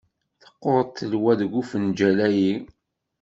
[0.41, 2.53] Teqqur ttelwa deg ufenǧal-ayi.